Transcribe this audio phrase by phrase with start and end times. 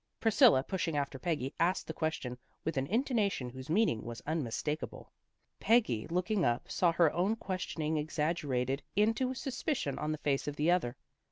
[0.19, 4.59] "Pris cilla, pushing after Peggy, asked the question with an intonation whose meaning was unmis
[4.63, 5.09] takable.
[5.59, 10.71] Peggy, looking up, saw her own questioning exaggerated into suspicion on the face of the
[10.71, 10.95] other.